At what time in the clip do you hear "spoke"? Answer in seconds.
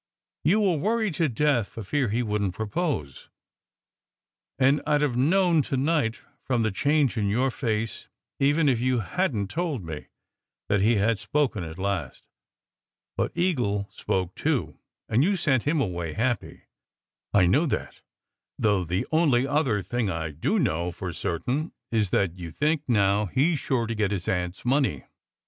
13.91-14.33